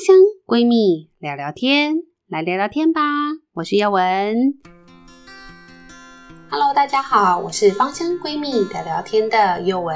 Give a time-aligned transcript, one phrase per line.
[0.00, 0.16] 香
[0.46, 3.02] 闺蜜聊聊天，来聊聊天吧。
[3.52, 4.54] 我是宥雯。
[6.48, 9.94] Hello，大家好，我是芳香闺蜜聊聊天的宥雯。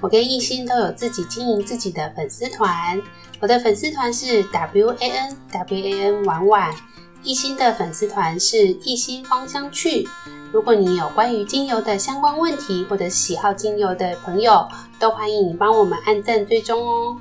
[0.00, 3.00] 我跟艺兴都有自己经营自己的粉丝团，
[3.38, 6.74] 我的粉丝团是 W A N W A N 婉婉，
[7.22, 10.04] 艺兴的粉丝团是艺兴芳香趣。
[10.50, 14.66] 如果你有关于精油的相关问题，或者喜好精油的朋友，
[14.98, 17.16] 都欢迎你帮我们按赞追踪哦。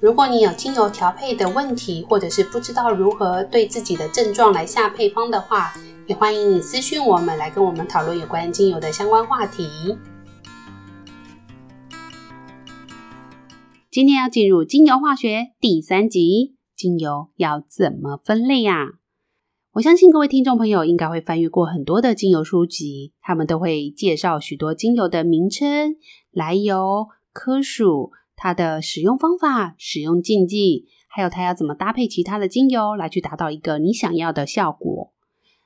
[0.00, 5.74] 如果你有精油调配的问题，或者是不知道如何对自己的症状来下配方的话，
[6.06, 9.66] 也欢迎你私讯我们来跟我们讨论有关精油的相关话题。
[13.90, 18.90] 今天要进入精油化学第三集，精油要怎么分类呀？
[19.72, 25.96] 我相信各位听众朋友应该会翻阅过很多的精油书籍，他们都会介绍许多精油的名称、
[26.30, 28.12] 来由、科属。
[28.40, 35.12] 它的使用方法、使用禁忌，还有它要怎么搭配其他的精油来去达到一个你想要的效果。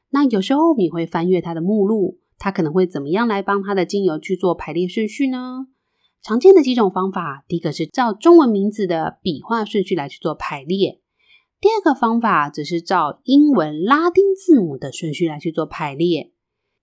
[0.09, 5.67] 那有时候你会翻阅它的目录，它可能会怎么样来帮它的精油去做排列顺序呢？
[6.23, 11.03] 常见的几种方法，第一个是照中文名字的笔画顺序来去做排列，
[11.61, 16.33] 第二个方法则是照英文拉丁字母的顺序来去做排列，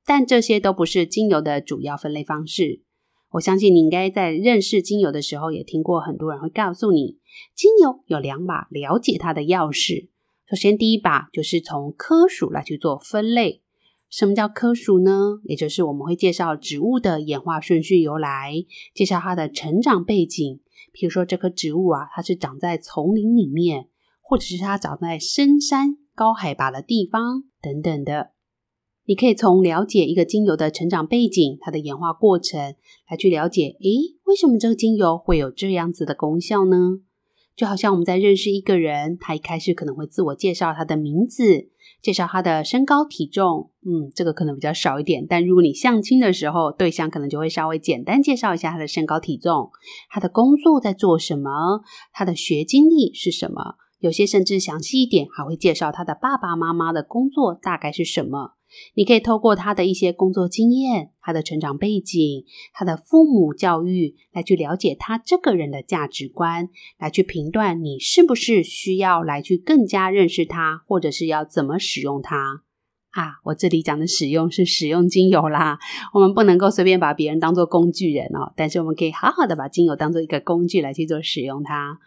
[0.05, 2.83] 但这些都不是精油的主要分类方式。
[3.31, 7.19] 我相信你应该在认识精油的时候，也听过很多人会告诉你，
[7.53, 10.09] 精油有两把了解它的钥匙。
[10.49, 13.61] 首先，第一把就是从科属来去做分类。
[14.09, 15.39] 什么叫科属呢？
[15.43, 18.55] 也就是我们会介绍植物的演化顺序由来，
[18.95, 20.59] 介绍它的成长背景。
[20.91, 23.89] 譬如说，这棵植物啊，它是长在丛林里面，
[24.21, 28.31] 或者是它长在深山高海拔的地方等等的。
[29.09, 32.75] 你可以从了解一个精油的成长背景、它的演化过程
[33.09, 36.99] 来去了解，诶，为什么这个精油会有这样子的功效呢？
[37.55, 41.69] 就好像我们在认识一个人，他一开始可能会自我介绍他的名字，
[42.03, 45.25] 介绍他的身高体重，嗯，这个可能比较少一点。
[45.27, 49.71] 但如果你相亲的时候，对象可能就会稍微简单介绍一下他的身高体重，
[50.11, 51.81] 他的工作在做什么，
[52.13, 58.58] 他的学经历是什么，有些甚至详细一点，还会介绍他的爸爸妈妈的工作大概是什么。
[58.93, 72.63] 你可以透过他的一些工作经验、他的成长背景、他的父母教育，来去了解他这个人的价值观，来去评断你是不是需要来去更加认识他，或者是要怎么使用它
[73.11, 73.33] 啊。
[73.45, 75.79] 我这里讲的使用是使用精油啦，
[76.13, 81.99] 我们不能够随便把别人当做工具人哦，但是我们可以好好的把精油当做一个工具来去做使用它。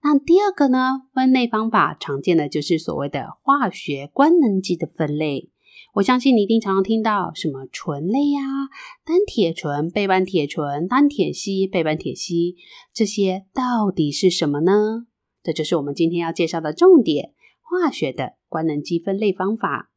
[0.00, 5.50] 那第二个呢，分类方法常见的就是所谓的化学官能基的分类。
[5.98, 8.40] 我相信你一定常常听到什么醇类呀、
[9.04, 12.54] 单铁醇、倍半铁醇、单铁烯、倍半铁烯，
[12.94, 15.06] 这些到底是什么呢？
[15.42, 19.90] 这就是我们今天要介绍的重点——化学的官能基分类方法。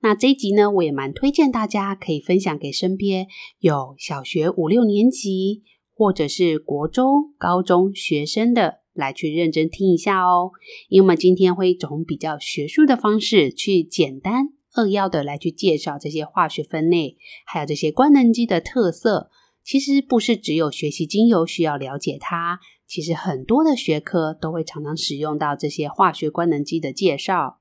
[0.00, 3.26] 那这一集呢，我也蛮推荐大家可以分享给身边
[3.60, 5.62] 有小学五六年级
[5.94, 10.50] 或者是国中、高中学生的，来去认真听一下哦。
[10.90, 14.48] 因为我们今天会从比较学术的方式去简单。
[14.74, 19.30] 扼要的来去介绍这些化学分类，还有这些官能基的特色。
[19.62, 27.58] 其实不是只有学习精油需要了解它，其实很多的学科都会常常使用到这些化学官能基的介绍。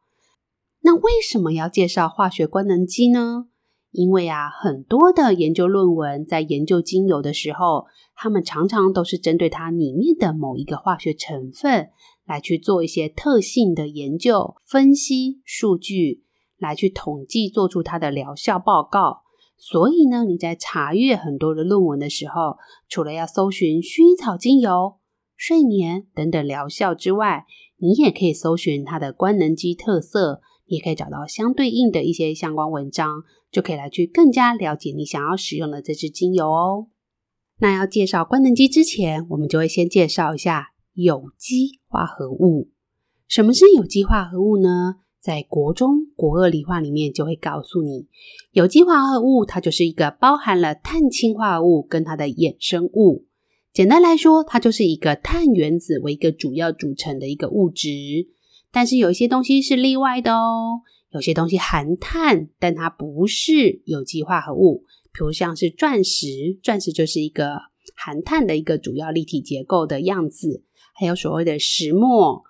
[0.81, 3.47] 那为什么要介绍化学官能基呢？
[3.91, 11.89] 因为啊，很多的研究论文在研究精油的时候，他们常常都是针对它里面的某一个化学成分
[12.25, 16.23] 来去做一些特性的研究、分析数据。
[16.59, 19.23] 来去统计，做出它的疗效报告。
[19.57, 24.95] 所以呢，你在查阅很多的论文的时候，除了要搜寻薰衣草精油、
[25.35, 27.45] 睡眠等等疗效之外，
[27.77, 36.87] 你也可以搜寻它的官能基特色，你也可以找到相对应的一些相关文章，就可以来去更加了解你想要使用的这支精油哦。
[37.59, 42.69] 那要介绍官能基之前，我们就会先介绍一下有机化合物。
[43.27, 44.95] 什么是有机化合物呢？
[45.21, 48.07] 在国中国二理化里面就会告诉你，
[48.51, 53.25] 有机化合物它就是一个包含了碳氢化合物跟它的衍生物。
[53.73, 57.89] 简单来说，它就是一个碳原子为一个主要组成的一个物质。
[58.71, 60.81] 但是有一些东西是例外的哦，
[61.11, 64.85] 有些东西含碳，但它不是有机化合物。
[65.11, 67.57] 比如像是钻石，钻石就是一个
[67.95, 70.63] 含碳的一个主要立体结构的样子。
[70.95, 72.43] 还有所谓的石墨。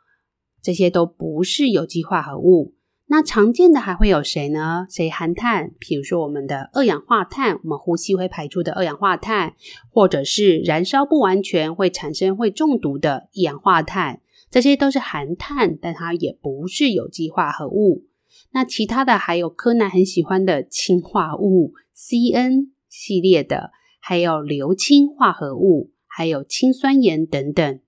[0.62, 2.74] 这些都不是有机化合物。
[3.12, 4.86] 那常见的还会有谁呢？
[4.88, 5.72] 谁含碳？
[5.80, 9.56] 比如说我们的二氧化碳，我们呼吸会排出的二氧化碳，
[9.90, 14.22] 或者是燃烧不完全会产生会中毒的一氧化碳，
[14.52, 18.06] 这些都是含碳，但它也不是有机化合物。
[18.52, 27.80] 那其他的还有柯南很喜欢的氢化物 CN 系列的，还有硫氢化合物，还有氢酸盐等等。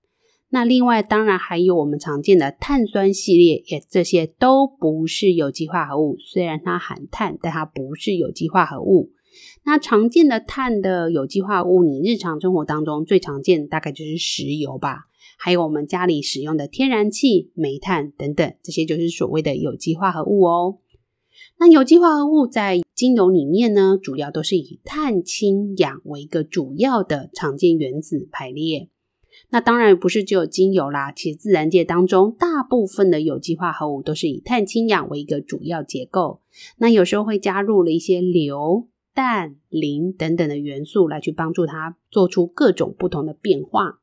[0.54, 6.18] 那另外当然还有我们常见的碳酸系列，也这些都不是有机化合物。
[6.18, 9.12] 虽然它含碳，但它不是有机化合物。
[9.64, 15.06] 那常见的碳的有机化合物，你日常生活当中最常见大概就是石油吧。
[15.38, 20.78] 还有我们家里使用的天然气、煤炭等等，这些就是所谓的有机化合物哦。
[21.58, 28.90] 那有机化合物在精油里面呢，主要都是以碳、氢、氧为一个主要的常见原子排列。
[29.52, 36.40] 那当然不是只有精油啦，其实自然界当中大部分的有机化合物都是以碳、氢、氧为一个主要结构。
[36.78, 43.98] 那有时候会加入了一些硫、氮、磷等等的元素来去帮助它做出各种不同的变化。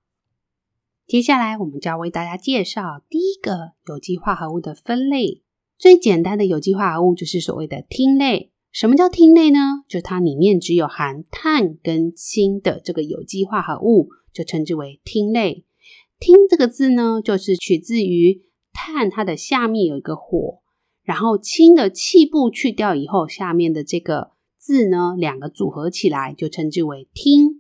[1.08, 5.42] 接下来，我们就要为大家介绍第一个有机化合物的分类。
[5.80, 8.52] 最简单的有机化合物就是所谓的烃类。
[8.72, 9.84] 什么叫烃类呢？
[9.88, 15.66] 就它里面只有含碳跟氢的这个有机化合物，就称之为烃类。
[16.18, 20.62] 烃这个字呢，就是取自于碳，它的下面有一个火，
[21.04, 27.60] 然后氢的气部去掉以后，下面的这个字呢，两个组合起来就称之为烃。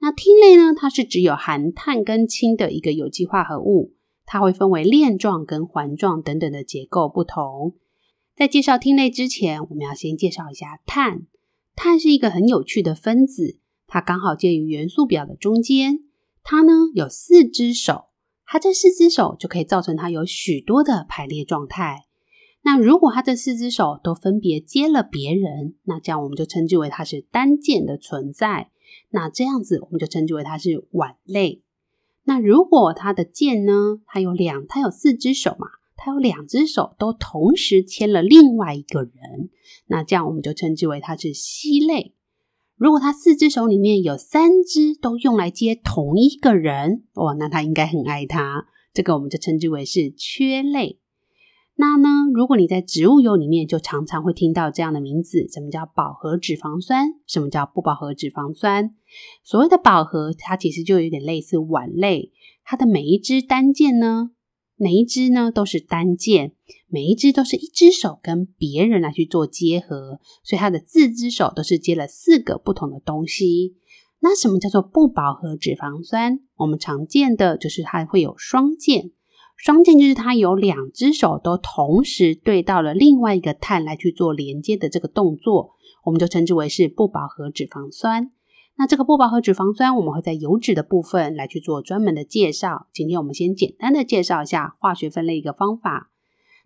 [0.00, 3.94] 那烃类呢，它是只有含碳跟氢的一个有机化合物，
[4.26, 7.76] 它会分为链状跟环状等等的结构不同。
[8.36, 11.26] 在介绍烃类之前，我们要先介绍一下碳。
[11.74, 16.00] 碳是一个很有趣的分子，它刚好介于元素表的中间。
[16.50, 18.06] 它呢有四只手，
[18.46, 22.06] 它这四只手就可以造成它有许多的排列状态。
[22.62, 28.70] 那如果它这四只手都分别接了别人，那这样我们就称之为它是单键的存在。
[29.10, 31.62] 那这样子，我们就称之为它是烷类。
[32.24, 35.66] 那如果它的键呢，它有两，它有四只手嘛，
[35.98, 39.50] 它有两只手都同时牵了另外一个人，
[39.88, 42.14] 那这样我们就称之为它是烯类。
[42.78, 51.00] 如果他四只手里面有三只都用来接同一个人，哦，那他应该很爱他，这个我们就称之为是缺类。
[51.74, 57.08] 那呢，如果你在植物油里面，就常常会听到这样的名字：什么叫饱和脂肪酸？
[57.26, 58.94] 什么叫不饱和脂肪酸？
[59.42, 62.30] 所谓的饱和，它其实就有点类似烷类，
[62.64, 64.30] 它的每一只单键呢，
[64.80, 66.52] 每一只呢都是单键，
[66.86, 73.74] 每一只都是一只手跟别人来去做结合，所以它的四只手都是接了四个不同的东西。
[74.20, 76.38] 那什么叫做不饱和脂肪酸？
[76.58, 79.10] 我们常见的就是它会有双键。
[79.56, 85.72] 双键就是它有两只手都同时对到了另外一个碳来去做连接的这个动作，
[86.04, 88.30] 我们就称之为是不饱和脂肪酸。
[88.78, 92.86] 那这个不饱和脂肪酸，我们会在油脂的部分来去做专门的介绍。
[92.92, 96.12] 今天我们先简单的介绍一下化学分类一个方法。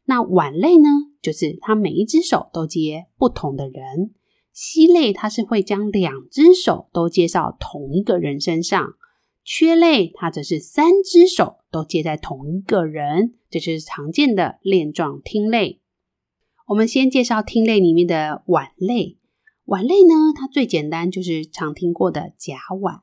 [0.05, 0.89] 那烷类呢，
[1.23, 4.11] 就是它每一只手都接不同的人；
[4.53, 8.93] 烯类它是会将两只手都接到同一个人身上。
[9.43, 15.81] 缺类，它则是三只手都接在同一个人，这是常见的链状烃类。
[16.67, 19.17] 我们先介绍烃类里面的烷类。
[19.67, 23.01] 烷类呢，它最简单就是常听过的甲烷。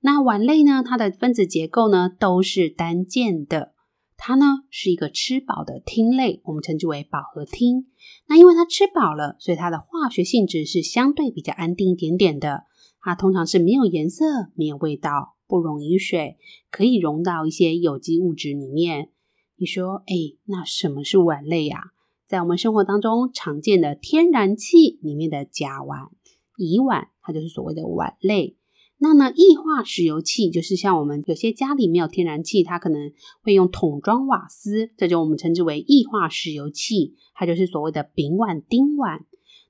[0.00, 3.74] 那烷类呢，它的分子结构呢都是单键的。
[4.16, 7.84] 它呢是一个吃饱的烃类，我们称之为饱和烃。
[8.26, 12.64] 那因为它吃饱了，所以它的化学性质是相对比较安定一点点的。
[13.00, 15.34] 它通常是没有颜色、没有味道。
[15.48, 16.38] 不溶于水，
[16.72, 19.10] 可以溶到一些有机物质里面。
[19.54, 20.14] 你说，哎，
[20.46, 21.92] 那什么是烷类呀？
[22.28, 26.08] 在我们生活当中常见的天然气里面的甲烷、
[26.56, 28.56] 乙烷，它就是所谓的烷类。
[28.98, 39.20] 那呢，液化石油气就是像我们有些家里没有天然气，它可能会用桶装瓦斯，这就我们称之为液化石油气，它就是所谓的丙烷、丁烷。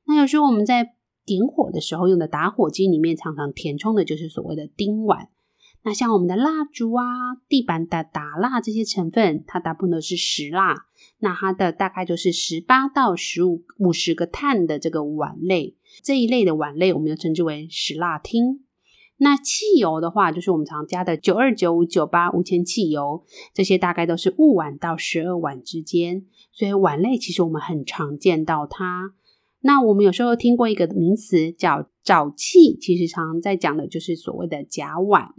[0.05, 0.95] 那有时候我们在
[1.25, 5.27] 点火的时候用的打火机里面，常常填充的就是所谓的丁烷。
[5.83, 7.05] 那像我们的蜡烛啊、
[7.49, 10.86] 地板的打蜡这些成分，它大部分都是石蜡，
[11.19, 18.61] 那它的大概就是十八到十五五十个碳的这个烷类，这一类的烷类，我们又称之为石蜡烃。
[19.19, 29.15] 那汽油的话，就是我们常加的九二九五九八无铅汽油，这些大概都是五烷到十二烷之间，所以烷类其实我们很常见到它。
[29.63, 35.31] 那我们有时候听过一个名词叫沼气，其实常常在讲的就是所谓的甲烷。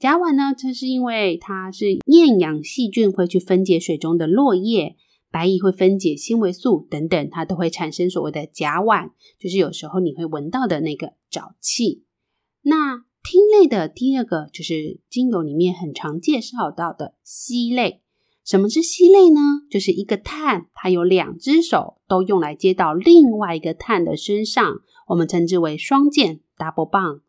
[0.00, 4.96] 甲烷呢，这是因为它是厌氧细菌会去分解水中的落叶，
[5.30, 12.04] 白蚁会分解纤维素等等，它都会产生所谓的甲烷，就是有时候你会闻到的那个沼气。
[12.62, 18.00] 那烃类的第二个就是精油里面很常介绍到的烯类，
[18.42, 19.40] 什么是烯类呢？
[19.70, 24.76] 就是一个碳，它有两只手都用来接到另外一个碳的身上，
[25.08, 27.20] 我们称之为双键 （double bond）。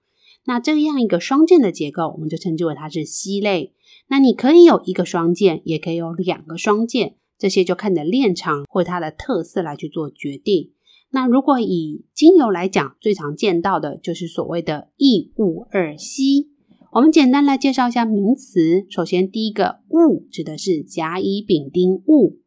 [0.45, 3.73] 那这样一个双键的结构，我们就称之为它是烯类。
[4.07, 10.71] 那你可以有一个双键，也可以有两个双键，这些就看你的链长或它的特色来去做决定。
[11.11, 16.49] 那如果以精油来讲，最常见到的就是所谓的异戊二烯。
[16.93, 18.85] 我们简单来介绍一下名词。
[18.89, 22.37] 首先，第一个戊指的是甲乙丙丁戊，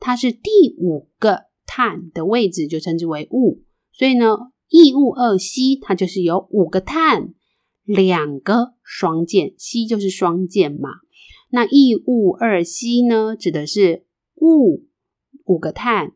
[0.00, 3.60] 它是第五个碳的位置，就称之为戊。
[3.92, 4.36] 所以呢，
[4.68, 7.34] 异戊二烯它就是有五个碳，
[7.84, 10.90] 两个双键，烯就是双键嘛。
[11.50, 14.84] 那异戊二烯呢，指的是戊
[15.46, 16.12] 五个碳，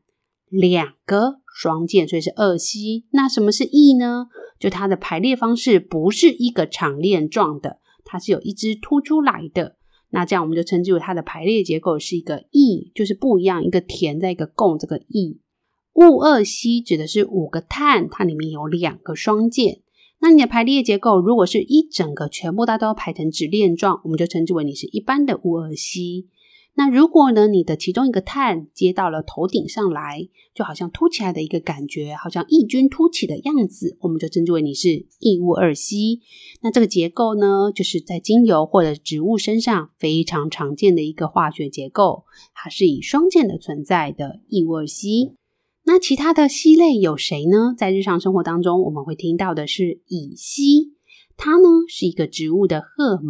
[0.51, 3.07] 两个双键，所以是二烯。
[3.13, 4.27] 那什么是异呢？
[4.61, 9.77] 就它的排列方式不是一个长链状的，它是有一支凸出来的。
[10.11, 15.41] 那这样我们就称之为它的排列结构是一个异，就是不一样，一个填在一个共，这个异。
[15.95, 19.81] 戊二烯指的是五个碳，它里面有两个双键。
[20.21, 26.29] 那你的排列结构如果是一整个全部它都排成直链状，我们就称之为你是一般的戊二烯。
[26.75, 36.21] 那如果呢，你的其中一个碳接到了头顶上来，就好像凸起来的一个感觉，好像异军突起的样子，我们就称之为你是异戊二烯。
[36.63, 45.35] 那这个结构呢，就是在精油或者植物身上非常常见的一个化学结构，它是以双键的存在的异戊二烯。
[45.85, 47.75] 那其他的烯类有谁呢？
[47.77, 50.95] 在日常生活当中，我们会听到的是乙烯，
[51.37, 53.21] 它呢是一个植物的荷。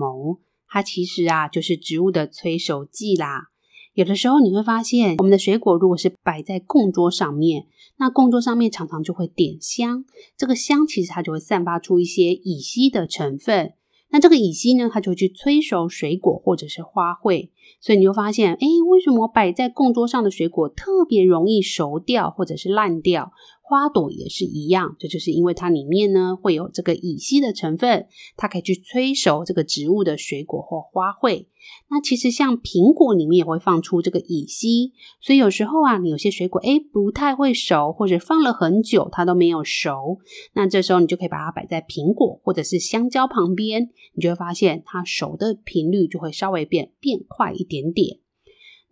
[0.68, 3.48] 它其实啊，就是植物的催熟剂啦。
[3.94, 7.66] 有的时候你会发现，我们的水果如果是摆在供桌上面，
[7.98, 10.04] 那供桌上面常常就会点香。
[10.36, 13.74] 这个香其实它就会散发出一些乙烯的成分。
[14.12, 17.48] 那这个乙烯呢，它就去催熟水果或者是花卉。
[17.80, 23.32] 所以你就发现，哎，为什么摆在供桌上的水果特别容易熟掉或者是烂掉？
[23.72, 31.46] 花朵也是一样，这就是因为它里面呢会有这个乙烯的成分，它可以去催熟这个植物的水果或花卉。
[31.88, 40.18] 那其实像苹果里面也会放出这个乙烯，所以有时候啊，你有些水果诶不太会熟，或者放了很久它都没有熟，
[40.52, 48.18] 那这时候你就可以把它摆在苹果或者是香蕉旁边，你就会发现它熟的频率就会稍微变变快一点点。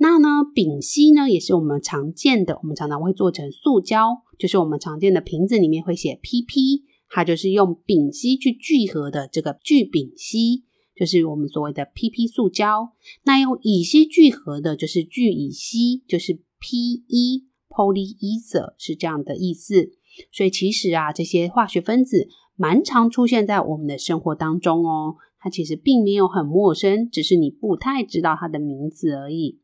[0.02, 10.64] 那呢，丙烯呢也是我们常见的，我们常常会做成塑胶，就是我们常见的瓶子里面会写 PP，它就是用丙烯去聚合的这个聚丙烯，
[10.96, 12.92] 就是我们所谓的 PP 塑胶。
[13.24, 19.90] 那用乙烯聚合的就是聚乙烯，就是 PE polyether 是这样的意思。
[20.32, 22.26] 所以其实啊，这些化学分子
[22.56, 29.58] 蛮常出现在我们的生活当中哦，它其实并没有很陌生，只是你不太知道它的名字而已。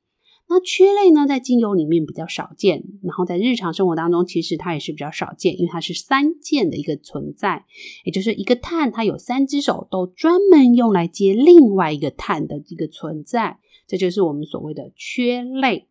[0.48, 7.64] 那缺类呢，在精油里面比较少见，然后在日常生活当中，其实它也是比较少见，因为它是三键的一个存在，
[8.04, 15.88] 也就是一个碳，它有三只手，都专门用来接另外一个碳的一个存在，这就是我们所谓的缺类。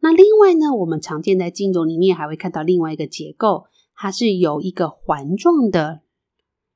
[0.00, 3.64] 那另外呢，我们常见在精油里面还会看到另外一个结构，
[3.96, 6.02] 它是由一个环状的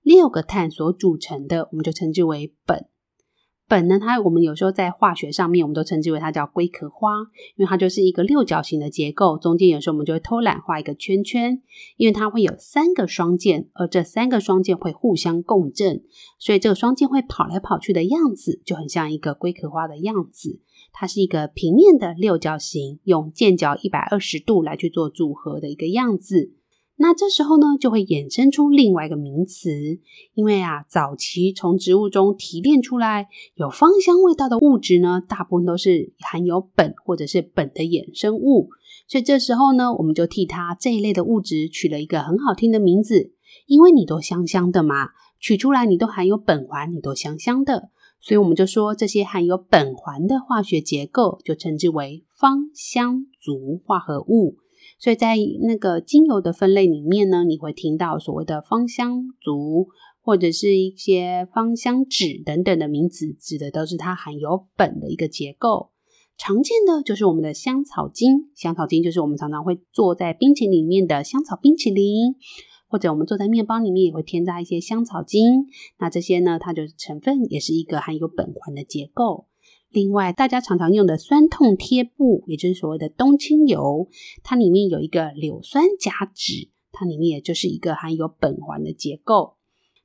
[0.03, 2.87] 六个碳所组成的，我们就称之为苯。
[3.69, 7.19] 苯呢，它我们有时候在化学上面，我们都称之为它叫龟壳花，
[7.57, 11.61] 因为它就是一个六角形的结构，中间有时候我们就会偷懒画一个圈圈，
[11.99, 16.03] 因为它会有三个双键，而这三个双键会互相共振，
[16.39, 20.61] 所以这个双键会跑来跑去的样子就很像一个龟壳花的样子。
[20.93, 26.55] 它是一个平面的六角形，用键角一百二十度来去做组合的一个样子。
[27.01, 29.71] 那这时候呢，就会衍生出另外一个名词，
[30.35, 38.71] 因为啊，早期从植物中提炼出来有芳香味道的物质呢，大部分都是含有苯或者是苯的衍生物，
[39.07, 43.33] 所以这时候呢，我们就替它这一类的物质取了一个很好听的名字，
[43.67, 47.91] 因为你都香香的嘛，取出来你都含有苯环，你都香香的，
[48.21, 54.57] 所以我们就说这些含有苯环的化学结构就称之为芳香族化合物。
[54.99, 59.89] 所以在那个精油的分类里面呢，你会听到所谓的芳香族
[60.21, 65.91] 或者是一些芳香酯等等的名词，指的都是它含有苯的一个结构。
[66.37, 72.37] 常见的就是我们的香草精，香草精就是我们常常会做在冰淇淋里面的香草冰淇淋，
[72.89, 75.67] 或者我们做在面包里面也会添加一些香草精。
[75.99, 79.47] 那这些呢，它就是成分也是一个含有苯环的结构。
[79.91, 84.09] 另外，大家常常用的酸痛贴布，也就是所谓的冬青油，
[84.43, 89.55] 它里面有一个硫酸甲酯，它里面也就是一个含有苯环的结构。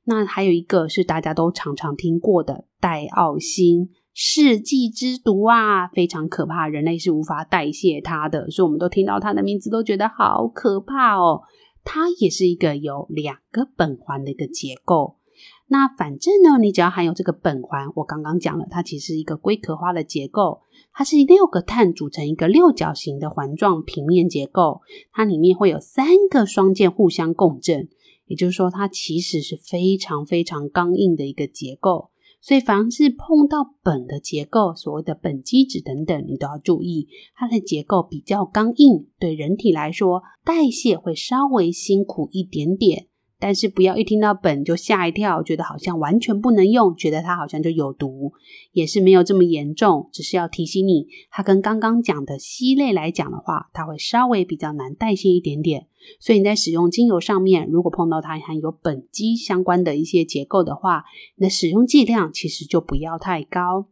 [0.04, 11.42] 那还有一个是大家都常常听过的戴奥辛，世纪之毒啊，非常可怕，人类是无法代谢它的，所以我们都听到它的名字都觉得好可怕哦。
[11.84, 15.16] 它也是一个有两个苯环的一个结构。
[15.66, 20.60] 那反正呢，你只要含有这个苯环，我刚刚讲了，它其实是一个龟壳花的结构，
[20.92, 27.88] 它是六个碳组成一个六角形的环状平面结构，它里面会有三个双键互相共振，
[28.26, 32.10] 也就是说，它其实是非常非常刚硬的一个结构。
[32.42, 43.06] 所以，凡是碰到苯的结构，所谓的苯基酯等等，你都要注意，它的结构比较刚硬，对人体来说，代谢会稍微辛苦一点点。
[43.38, 48.32] 但是不要一听到苯就吓一跳，觉得好像完全不能用，觉得它好像就有毒，
[48.72, 50.08] 也是没有这么严重。
[50.12, 55.88] 只是要提醒你，它跟刚刚讲的烯类来讲的话，它会稍微比较难代谢一点点。
[56.20, 61.04] 所以你在使用精油上面，如果碰到它含有苯基相关的一些结构的话，
[61.36, 63.88] 你的使用剂量其实就不要太高。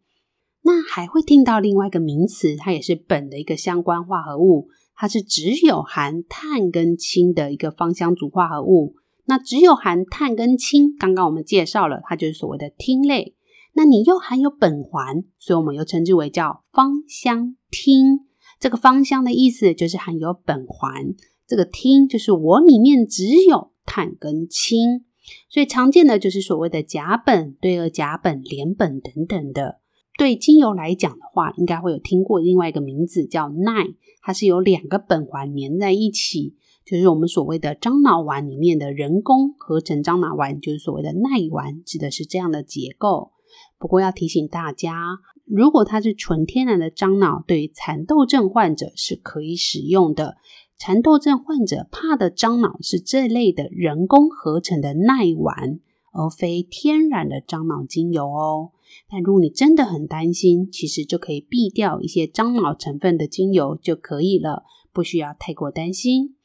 [0.63, 8.95] 那还会听到另外一个名词，它也是苯的一个相关化合物，它是只有含碳跟氢的一个芳香族化合物。
[9.27, 13.35] 那只有含碳跟氢，刚刚我们介绍了，它就是所谓的烃类。
[13.75, 18.21] 那你又含有苯环，所以我们又称之为叫芳香烃。
[18.61, 21.15] 这个芳香的意思就是含有苯环，
[21.47, 25.05] 这个烃就是我里面只有碳跟氢。
[25.49, 29.79] 所以常见的就是所谓的甲苯、对二甲苯、联苯等等的。
[30.19, 36.57] 对精油来讲的话，应该会有听过另外一个名字叫氖，它是有两个苯环连在一起。
[36.85, 43.33] 就是我们所谓的樟脑丸里面的人工合成樟脑丸，就是所谓的耐丸，指的是这样的结构。
[43.79, 50.37] 不过要提醒大家，如果它是纯天然的樟脑，对于蚕豆症患者是可以使用的。
[50.79, 55.79] 蚕豆症患者怕的樟脑是这类的人工合成的耐丸，
[56.13, 58.73] 而非天然的樟脑精油哦。
[59.09, 66.37] 但如果你真的很担心，其实就可以避掉一些樟脑成分的精油就可以了，不需要太过担心。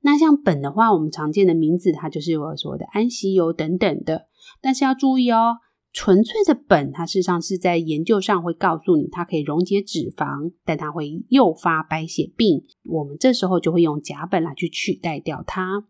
[0.00, 4.26] 那像苯的话，我们常见的名字，它就是我说的安息油等等的。
[4.60, 5.56] 但是要注意哦，
[5.92, 12.64] 纯粹的苯，它事实上是在研究上会告诉你，它可以溶解脂肪，但它会诱发白血病。
[12.84, 15.84] 我们这时候就会用甲苯来去取代掉它。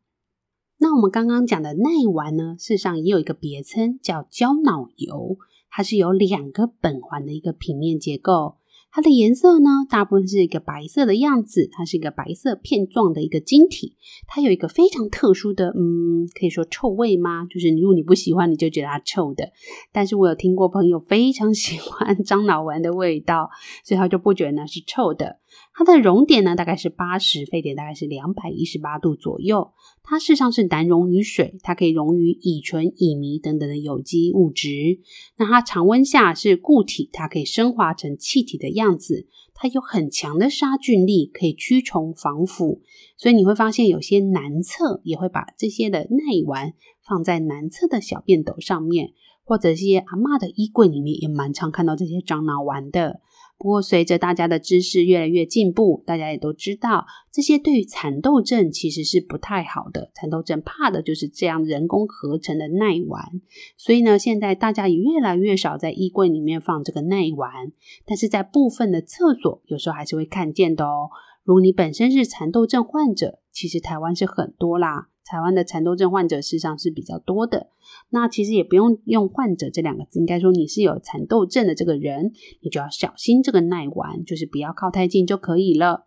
[0.78, 5.36] 那我们刚刚讲的氖丸呢，事实上也有一个别称叫胶脑油，
[5.70, 8.57] 它是有两个苯环的一个平面结构。
[8.90, 13.96] 它的颜色呢，大部分是一个白色的样子，它是一个白色片状的一个晶体，
[14.26, 17.46] 它有一个非常特殊的，嗯，可以说臭味吗？
[17.50, 19.50] 就是如果你不喜欢，你就觉得它臭的。
[19.92, 23.50] 但是我有听过朋友非常喜欢 樟脑丸的味道，
[23.84, 25.38] 所以他就不觉得那是臭的。
[25.74, 29.72] 它的熔点呢，大概是八十，沸点大概是两百一十八度左右。
[30.02, 35.00] 它事实上是难溶于水，它可以溶于乙醇、乙醚等等的有机物质。
[35.36, 39.26] 那它常温下是固体，它可以升华成气体的样子。
[39.54, 42.80] 它有很强的杀菌力，可以驱虫防腐。
[43.16, 53.20] 所以你会发现，有些男厕也会把这些的氖丸放在男厕的小便斗上面，或者一些阿嬷的衣柜里面也蛮常看到这些樟脑丸的。
[53.58, 60.12] 不过，随着大家的知识越来越进步，大家也都知道，这些对于蚕豆症其实是不太好的。
[60.14, 63.40] 蚕豆症怕的就是这样人工合成的耐丸，
[63.76, 67.72] 所以呢，现在大家也越来越少在衣柜里面放这个耐丸，
[68.06, 71.10] 但是在部分的厕所，有时候还是会看见的哦。
[71.42, 75.08] 如果你本身是蚕豆症患者，其实台湾是很多啦。
[75.24, 77.68] 台湾的蚕豆症患者事实上是比较多的，
[78.10, 86.06] 那其实也不用用患者这两个字，应该说你是有蚕豆症的这个人，你就要小心这个耐丸，就是不要靠太近就可以了。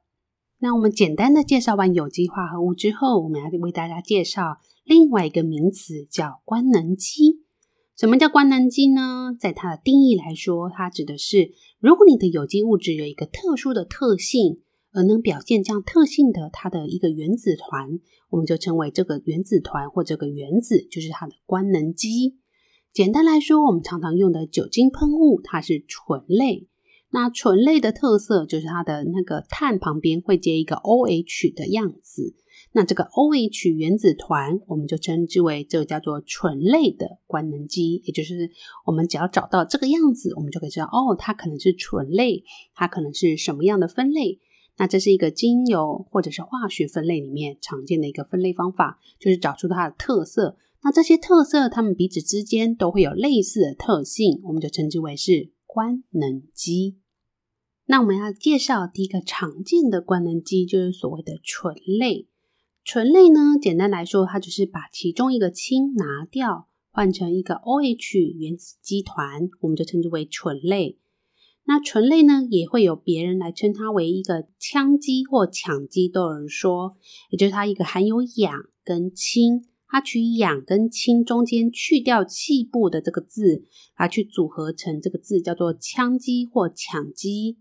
[0.60, 7.44] 那我们简单的介绍完有机化合物之后，我们要为大家介绍另外一个名词，叫官能基。
[7.96, 9.36] 什么叫官能基呢？
[9.40, 14.62] 在它的定义来说，它指的是如果你的有机物质有一个特殊的特性。
[14.93, 17.99] 而能表现这样特性的它的一个原子团，
[18.30, 22.38] 我们就称为这个原子团或这个原子就是它的官能基。
[22.93, 26.67] 简单来说，我们常常用的酒精喷雾，它是醇类。
[27.13, 32.36] 那醇类的特色就是它的那个碳旁边会接一个 OH 的样子。
[32.73, 38.01] 那这个 OH 原子团，我们就称之为这个叫做醇类的官能基。
[38.06, 38.49] 也就是
[38.86, 44.39] 我们只要找到这个样子，我们就可以知道哦，它可能是醇类，它可能是什么样的分类。
[44.82, 50.58] 那这是一个精油或者是化学分类里面常见的一个分类方法，就是找出它的特色。
[50.82, 56.98] 那这些特色，它们彼此之间都会有类似的特性，我们就称之为是官能基。
[57.86, 62.28] 那我们要介绍第一个常见的官能基，就是所谓的醇类。
[62.84, 70.98] 醇类呢，简单来说，它就是把其中一个氢拿掉，换成一个 OH 原子基团，我们就称之为醇类。
[71.65, 76.97] 那醇类呢，也会有别人来称它为一个羟基或羟基，都有人说，
[77.30, 83.63] 也就是它一个含有氧跟氢，它取氧跟氢中间去掉气部的这个字，
[83.97, 87.58] 来去组合成这个字，叫做羟基或羟基。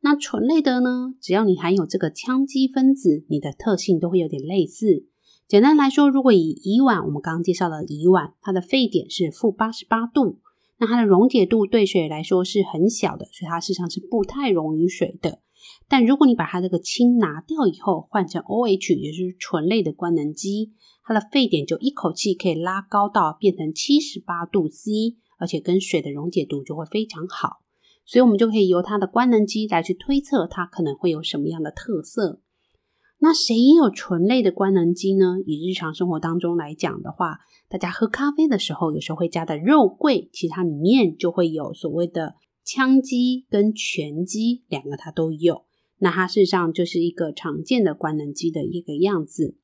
[0.00, 5.06] 那醇类的呢，只要你含有这个羟基分子，你的特性都会有点类似。
[5.46, 10.40] 简单来说，如果以乙烷，我们刚刚介绍的乙烷，它的沸点是负八十八度。
[10.82, 15.38] 那它的溶解度对水来说是很小的，所以它事实上是不太溶于水的。
[15.86, 20.72] 但如果你把它这个氢拿掉以后，换成 OH，也就是醇类的官能基，
[21.04, 27.58] 它的沸点就一口气可以拉高到变成七十八度 C，而且跟水的溶解度就会非常好。
[28.04, 32.40] 所以我们就可以由它的官能基来去推测它可能会有什么样的特色。
[33.24, 35.36] 那谁也有醇类的官能基呢？
[35.46, 42.34] 以日常生活当中来讲的话，大家喝咖啡的时候，有时候会加的肉桂，其实它里面就会有所谓的
[42.66, 45.62] 羟基跟醛基两个，它都有。
[45.98, 49.54] 那它事实上就是一个常见的官能基的一个样子。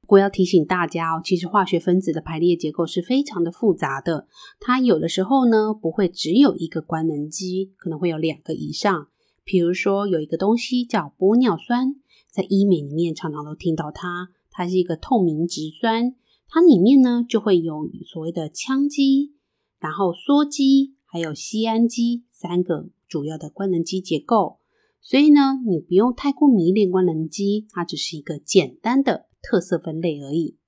[0.00, 4.26] 不过要提醒大家哦，其实化学分子的排列结构是非常的复杂的，
[4.58, 9.06] 它有的时候呢不会只有一个官能基，可能会有两个以上。
[9.44, 11.94] 比如说有一个东西叫玻尿酸。
[12.36, 16.14] 在医美里面常常都听到它，它是一个透明质酸，
[16.50, 19.32] 它里面呢就会有所谓的羟基，
[19.78, 24.58] 然后羧基，还有酰胺基三个主要的官能基结构。
[25.00, 30.58] 所以呢，你不用太过迷恋官能基，它只是一个简单的特色分类而已。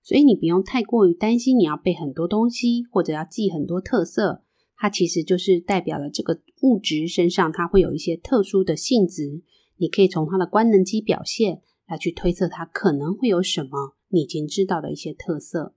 [0.00, 4.44] 所以你不用太过于担心你要背很多东西，或者要记很多特色，
[4.76, 9.42] 它其实就是代表了这个物质身上它会有一些特殊的性质。
[9.76, 15.74] 你可以从它的官能基表现来去推测它可能会有什么你已经知道的一些特色。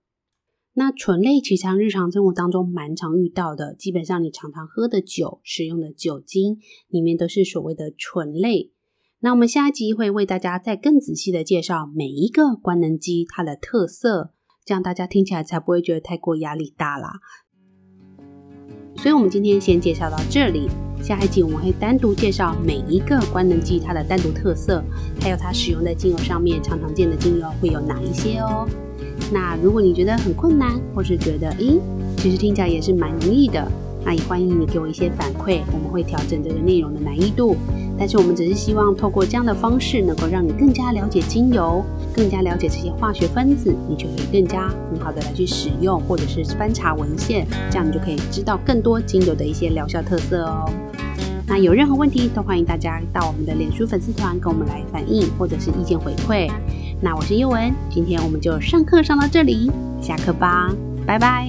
[0.74, 6.58] 那醇类其实日常生活当中蛮常遇到的，基本上你常常喝的酒、使用的酒精
[6.88, 8.70] 里面都是所谓的醇类。
[9.20, 14.32] 那我们下一集会为大家再更仔细的介绍每一个官能基它的特色，
[14.64, 17.14] 这样大家听起来才不会觉得太过压力大啦。
[18.98, 20.68] 所以我们今天先介绍到这里。
[21.00, 24.82] 下一集我们会单独介绍每一个官能剂它的单独特色，
[25.20, 28.68] 还有它使用在精油上面常常见的精油会有哪一些哦。
[29.32, 31.78] 那如果你觉得很困难，或是觉得咦，
[32.16, 33.70] 其实听起来也是蛮容易的，
[34.04, 37.56] 那也欢迎你给我一些反馈，我们会调整这个内容的难易度。
[37.98, 41.84] 但是我们只是希望透过这样的方式，能够让你更加了解精油，
[42.14, 50.70] 更加了解这些化学分子，你就可以更加很好的来去使用，或者是翻查文献，这样你就可以知道更多精油的一些疗效特色哦。
[51.46, 56.48] 那有任何问题，都欢迎大家到我们的脸书粉丝团跟我们来反映，或者是意见回馈。
[57.00, 60.70] 那我是宥雯，今天我们就上课上到这里，下课吧，
[61.06, 61.48] 拜拜。